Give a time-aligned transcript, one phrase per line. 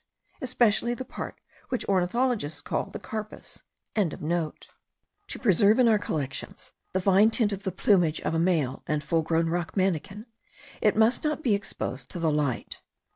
[0.00, 3.64] *(* Especially the part which ornithologists call the carpus.)
[3.96, 9.02] To preserve in our collections the fine tint of the plumage of a male and
[9.02, 10.26] full grown rock manakin,
[10.80, 12.78] it must not be exposed to the light.